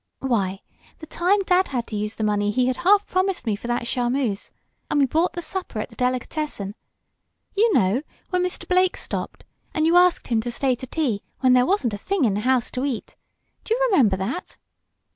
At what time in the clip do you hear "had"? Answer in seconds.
1.67-1.85, 2.65-2.77